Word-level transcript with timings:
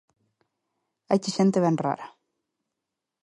Haiche 1.09 1.29
xente 1.37 1.63
ben 1.65 1.77
rara. 1.83 2.07